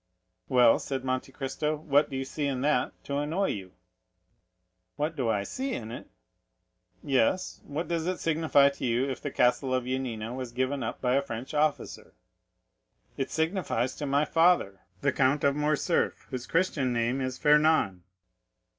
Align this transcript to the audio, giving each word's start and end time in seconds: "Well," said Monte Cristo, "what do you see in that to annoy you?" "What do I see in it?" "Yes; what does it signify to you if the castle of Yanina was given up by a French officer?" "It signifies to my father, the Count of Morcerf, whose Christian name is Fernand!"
"Well," 0.49 0.79
said 0.79 1.05
Monte 1.05 1.31
Cristo, 1.31 1.75
"what 1.75 2.09
do 2.09 2.15
you 2.17 2.25
see 2.25 2.47
in 2.47 2.61
that 2.61 2.91
to 3.03 3.17
annoy 3.19 3.49
you?" 3.49 3.73
"What 4.95 5.15
do 5.15 5.29
I 5.29 5.43
see 5.43 5.73
in 5.73 5.91
it?" 5.91 6.09
"Yes; 7.03 7.61
what 7.65 7.87
does 7.87 8.07
it 8.07 8.19
signify 8.19 8.69
to 8.69 8.83
you 8.83 9.07
if 9.07 9.21
the 9.21 9.29
castle 9.29 9.75
of 9.75 9.83
Yanina 9.83 10.35
was 10.35 10.53
given 10.53 10.81
up 10.81 11.01
by 11.01 11.13
a 11.13 11.21
French 11.21 11.53
officer?" 11.53 12.15
"It 13.15 13.29
signifies 13.29 13.93
to 13.97 14.07
my 14.07 14.25
father, 14.25 14.79
the 15.01 15.11
Count 15.11 15.43
of 15.43 15.55
Morcerf, 15.55 16.25
whose 16.31 16.47
Christian 16.47 16.91
name 16.91 17.21
is 17.21 17.37
Fernand!" 17.37 18.01